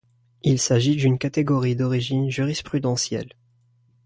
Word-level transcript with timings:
Il 0.41 0.57
s'agit 0.57 0.95
d'une 0.95 1.19
catégorie 1.19 1.75
d'origine 1.75 2.31
jurisprudentielle. 2.31 3.33